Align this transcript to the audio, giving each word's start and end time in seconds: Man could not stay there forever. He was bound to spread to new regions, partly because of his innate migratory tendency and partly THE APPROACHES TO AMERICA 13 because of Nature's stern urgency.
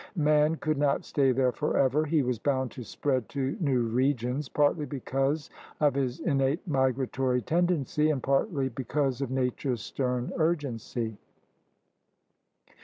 Man 0.15 0.55
could 0.55 0.79
not 0.79 1.05
stay 1.05 1.31
there 1.31 1.51
forever. 1.51 2.05
He 2.05 2.23
was 2.23 2.39
bound 2.39 2.71
to 2.71 2.83
spread 2.83 3.29
to 3.29 3.55
new 3.59 3.81
regions, 3.83 4.49
partly 4.49 4.87
because 4.87 5.51
of 5.79 5.93
his 5.93 6.19
innate 6.19 6.67
migratory 6.67 7.43
tendency 7.43 8.09
and 8.09 8.23
partly 8.23 8.67
THE 8.69 8.71
APPROACHES 8.71 8.71
TO 8.73 8.81
AMERICA 8.81 8.81
13 8.81 8.87
because 8.87 9.21
of 9.21 9.29
Nature's 9.29 9.81
stern 9.81 10.31
urgency. 10.37 11.17